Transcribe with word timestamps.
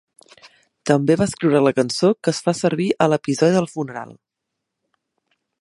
També 0.89 1.17
va 1.19 1.27
escriure 1.31 1.61
la 1.67 1.73
cançó 1.81 2.11
que 2.23 2.33
es 2.37 2.41
fa 2.47 2.55
servir 2.63 2.89
a 3.07 3.11
l'episodi 3.13 3.59
del 3.59 3.71
funeral. 3.77 4.19